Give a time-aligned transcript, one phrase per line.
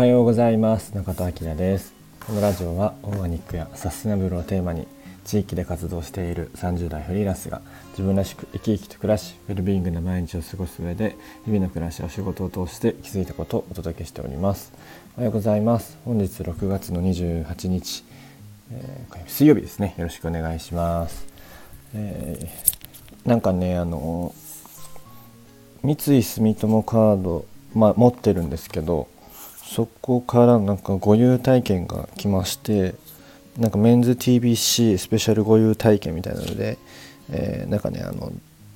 [0.00, 0.94] はようございます。
[0.94, 1.92] 中戸明です。
[2.26, 4.88] このラジオはオーガニックやサステナブルをテーマに
[5.26, 7.60] 地域で活動している30代フリーランスが
[7.90, 14.72] 自分らしく生き生きと暮らしウェルビーイングな毎日を過ごす上で日々の暮らしや仕事を通して気づいたことをお届けしております。
[15.16, 15.98] おはようございます。
[16.06, 18.02] 本日6月の28日、
[18.72, 19.94] えー、水曜日ですね。
[19.98, 21.26] よろしくお願いします、
[21.92, 24.34] えー、なんかねあの
[25.82, 29.09] 三井住友カードまあ持ってるんですけど
[29.70, 32.96] そこからなんかご優体験が来まして
[33.56, 36.76] なんかメンズ TBC スペシャルご優体験みたいなので、
[37.30, 38.32] えー、なんかねあの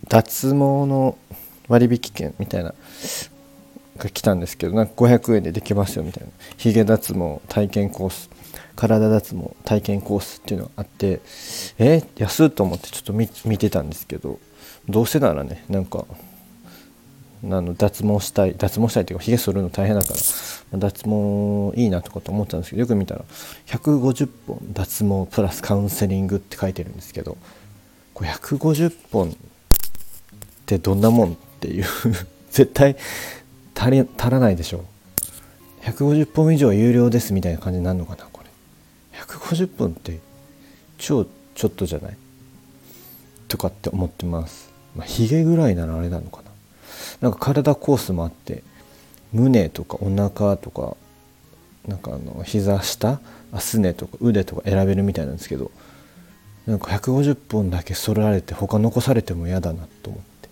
[0.08, 0.54] 脱毛
[0.86, 1.18] の
[1.66, 2.72] 割引券みたいな
[3.98, 6.30] が来たんですけどなんか500円でできますよみたいな。
[6.58, 8.30] ヒゲ脱毛体験コース
[8.76, 11.20] 体脱毛体験コースっていうのがあって
[11.78, 14.38] えー、安っと思ってちょっと見てたんですけど
[14.88, 16.04] どうせならねなんか
[17.50, 20.14] あの脱毛したい脱毛したいっていうかひげ剃るの大変だか
[20.72, 23.24] ら脱毛いいなとかと思ったんですけどよく見たら
[23.66, 27.36] 150本脱毛プラスカウンセリングって書いてるんですけど
[28.14, 29.32] これ150本っ
[30.66, 31.84] てどんなもんっていう
[32.50, 32.96] 絶対
[33.74, 34.82] 足り足らないでしょう。
[35.82, 38.48] 150本以上有料ですみたいな感じになるのかなこれ。
[39.20, 40.18] 150本って
[40.96, 42.16] 超ちょっとじゃない？
[43.48, 44.70] とかって思ってます。
[44.96, 46.43] まあヒゲぐらいならあれなのかな？
[47.24, 48.62] なんか体コースもあって
[49.32, 50.94] 胸とかお腹とか
[51.88, 53.18] なんかあの膝下
[53.60, 55.70] すねとか腕とか選べるみたいなんですけど
[56.66, 60.50] なんか150本だけ剃られて他残されても嫌だなと思って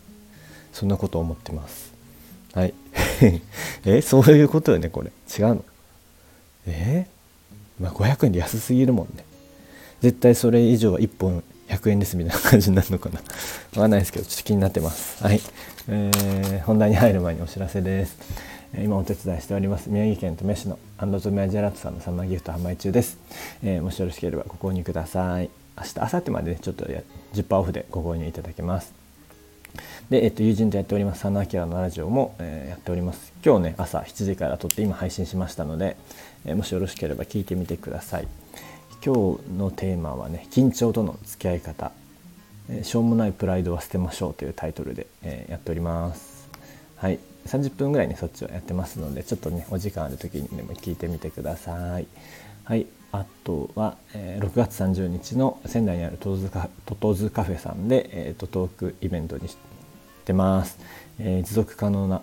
[0.72, 1.92] そんなこと思ってます。
[2.54, 2.72] はい。
[3.84, 5.12] えそういうことよねこれ。
[5.38, 5.64] 違うの？
[6.66, 7.06] え？
[7.80, 9.26] ー、まあ500円で安すぎるもんね。
[10.00, 11.44] 絶対それ以上は1本
[11.76, 13.20] 100円ですみたいな感じになるのかな。
[13.76, 15.22] わかんないですけどちょっと気になってます。
[15.22, 15.40] はい、
[15.88, 18.16] えー、本題に入る前にお知らせです。
[18.78, 19.90] 今お手伝いしております。
[19.90, 23.18] 宮城県登米市のアンドゾメアジェラットさんのサマーギフト販売中です、
[23.62, 25.50] えー、もしよろしければご購入ください。
[25.76, 26.86] 明日明後日までねちょっと
[27.34, 28.92] 10%オフでご購入いただけます。
[30.10, 33.32] で、えっと、友人とやっております、サナアキラのラジオも、えー、やっております。
[33.44, 35.96] 今日ね、朝7時から撮って今配信しましたので、
[36.44, 38.28] えー、もしよろしければ聞いてみてください。
[39.04, 41.90] 今日のテーマはね緊張との付き合い方、
[42.84, 46.48] しょうもないプライドは捨てましょうというタイトルで、えやっております。
[46.96, 47.18] はい。
[47.46, 52.06] 30分ぐらいねそっちはやってますのでちょっとねお時間ある時にでも聞いてみてください。
[52.62, 52.86] はい。
[53.10, 59.56] あとは、え、6月30日の仙台にあるトトズカトトズカフェさんで、えーと、トークイベントにし
[60.24, 60.78] てます、
[61.18, 62.22] え、持続可能な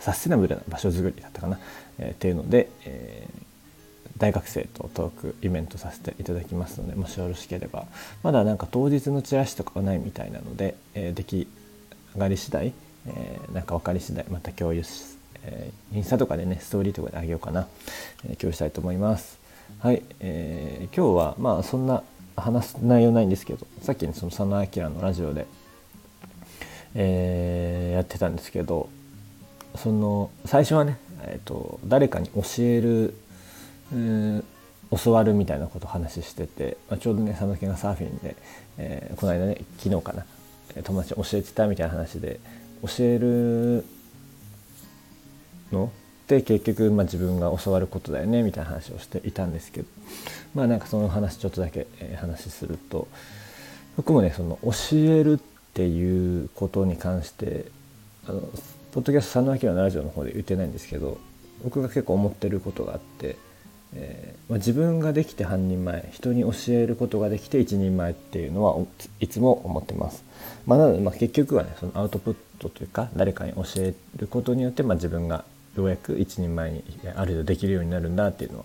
[0.00, 1.58] サステナブルな場所づくりだったかな、
[1.98, 3.47] えー、っていうので、えー
[4.18, 7.86] 大学生とトークイベントさせていただきますのでもしよろしければ
[8.22, 11.48] まだなんか当日のチラシとかはないみたいなので、えー、出来
[12.14, 12.72] 上がり次第、
[13.06, 17.68] えー、なんか分かり次第また共有し、えー、インスタとかでねストーリーとかであげようかな、
[18.28, 19.38] えー、共有したいと思います。
[19.80, 22.02] はい、えー、今日はまあそんな
[22.36, 25.46] 話す内容ないんですけどさっきねその佐野明のラジオで、
[26.94, 28.88] えー、やってたんですけど
[29.76, 33.14] その最初はね、えーと誰かに教える
[34.90, 38.36] 教わるみたいなことを話してて、まあ、ちょうどね佐野家がサーフィンで、
[38.78, 40.24] えー、この間ね昨日かな
[40.82, 42.40] 友達教えてたみたいな話で
[42.82, 43.84] 教える
[45.72, 45.92] の？
[46.24, 49.88] って結局、まあ、自分が教わることだよねみたいな話をしていたんですけど
[50.54, 53.08] まあなんかその話ちょっとだけ、えー、話すると
[53.96, 55.38] 僕もねその教えるっ
[55.72, 57.66] ていうことに関して
[58.26, 58.40] あの
[58.92, 61.18] ポッドキャスト佐野明のラジオの方で言ってないんですけど
[61.64, 63.36] 僕が結構思ってることがあって
[63.94, 68.84] えーまあ、自分ができて半人前人に教えることができて一人前っていうのは
[69.20, 70.24] いつも思ってます。
[70.66, 75.44] まあ、なので、まあ、結局はねそのアウトプットというか誰かに教えることによって、まあ、自分が
[75.76, 76.82] ようやく一人前に
[77.14, 78.64] ある程度できるようになるんだっていうのは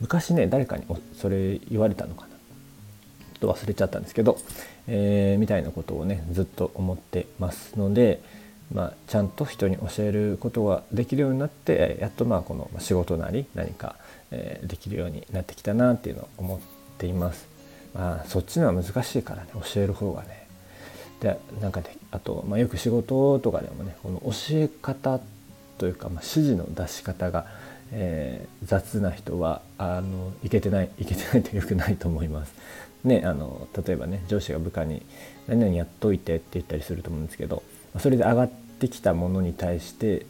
[0.00, 0.84] 昔ね誰かに
[1.16, 4.38] それ言われたのかなちょっと忘れちゃったんですけど、
[4.86, 8.20] えー、みたいなことをねずっと思ってますので。
[8.72, 13.96] まあ、ちゃんと人に教えることができるようになってやっとまあこの仕事なり何か
[14.34, 16.60] えできるようになってきたなっていうのを思っ
[16.98, 17.46] ています。
[17.94, 20.46] まあそっちのは難しいからね教える方がね。
[21.20, 25.20] でなんかねあと、まあ、よく仕事とかでもねこの教え方
[25.78, 27.46] というか、まあ、指示の出し方が、
[27.92, 32.52] えー、雑な人はあのいけてないいけてないとよくないと思います。
[33.04, 35.02] ね、あの例えばね上司が部下に
[35.46, 37.62] 「何々やっといて」って言ったりすると思うんですけど
[37.98, 40.26] それで上がってきたものに対して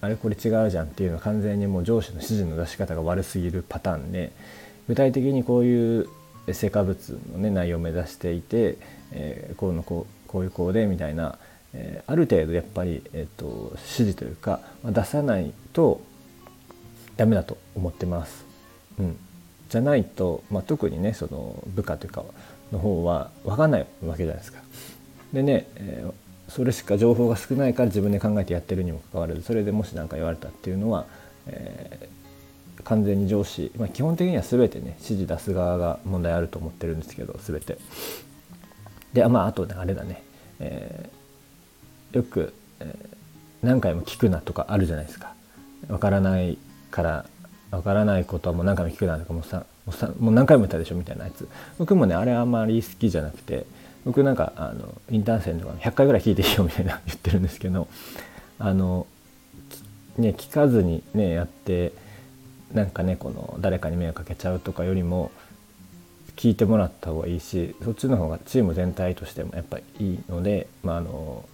[0.00, 4.32] あれこれ違うじゃんっていうのは完全にもう上司の指示の出し方が悪すぎるパターンで
[4.88, 6.08] 具体的にこういう
[6.52, 8.78] 成果物の、ね、内容を目指していて、
[9.12, 11.38] えー、こうのこうこういうこうでみたいな、
[11.72, 16.00] えー、ある程度やっぱり、えーと、指示というか、まあ、出さないと
[17.16, 18.44] ダメだと思ってます。
[18.98, 19.16] うん、
[19.68, 22.24] じゃないと、まあ、特にねその部下というか
[22.72, 24.60] の方は分かんないわけじゃないですか。
[25.32, 26.12] でね、えー、
[26.54, 31.06] それしか情報が少ないから自分で考えてやってるにもかかわらずそれでもし何か言われたっていうのは、
[31.46, 37.78] えー、完全に上司、まあ、基本的には全てね指示出す側が問題あると思ってるんですけど全て。
[39.14, 40.22] でまああとねあれだね、
[40.58, 45.34] えー、よく、えー、何回も聞くなとかあるじゃないですか。
[45.88, 46.58] わからない
[46.90, 47.24] から
[47.70, 51.48] わからないことはもう何回も聞くなとかもうさもうさもう何回も言ったでしょみたいなやつ
[51.78, 53.64] 僕もねあれあんまり好きじゃなくて
[54.04, 57.88] 僕なんかあのインターン生とか100回ぐらい聞いていいよみたいな 言ってるんですけど
[58.58, 59.06] あの
[60.18, 61.92] ね聞かずにねやって
[62.72, 65.30] なんかねこの誰かに迷惑かけちゃうとかよりも
[66.36, 71.44] 聞いてもらった方がいいしそっちの方がチーム全体としてもやっぱりいいので、まあ、あの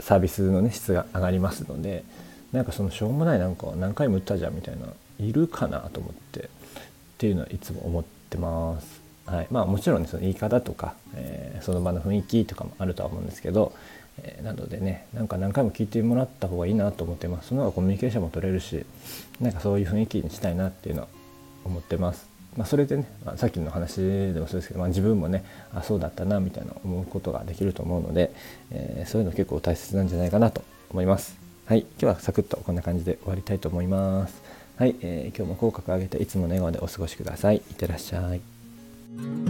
[0.00, 2.04] サービスのね質が上がりますので
[2.52, 4.86] なんかそのしょうもないなんか何回も言ったじゃんみたいな
[5.20, 6.48] いるかなと思ってっ
[7.18, 9.00] ていうのはいつも思ってます。
[9.30, 13.72] はい、まあもちろんねその言い方とか、えー、その場の雰囲気とかもあるとは思うんですけど、
[14.18, 18.84] えー、なのでねなんか何回も聞いてもらった方がいいなと思ってますその方がコミュニケーションも取れるし
[19.40, 21.08] なんかそういう雰囲気にしたいなっていうのは
[21.64, 22.28] 思ってます。
[22.56, 28.32] まあ、それでね、まあ、さっきの話でもそうですけど、まあ、自分もねあそうだったなみたいな思うことができると思うので、
[28.72, 31.38] えー、そういうの結構大切なんじゃないかなと思います。
[31.66, 34.42] はい、今日はサクッとこんな感じで終わりたいと思います。
[34.76, 37.58] はい、えー、今日も口角上げていつもの笑顔でお過ごしください。
[37.58, 38.59] いってらっしゃい。
[39.18, 39.49] Thank you.